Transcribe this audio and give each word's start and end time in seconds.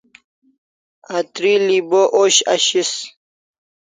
Atril'i 1.17 1.79
bo 1.89 2.01
osh 2.21 2.39
ashis 2.53 2.91